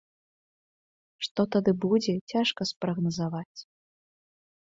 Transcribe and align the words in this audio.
Што 1.25 1.41
тады 1.55 1.71
будзе, 1.83 2.13
цяжка 2.33 2.61
спрагназаваць. 2.71 3.59